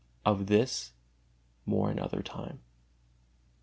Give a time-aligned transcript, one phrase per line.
[0.25, 0.93] Of this
[1.67, 2.61] more another time.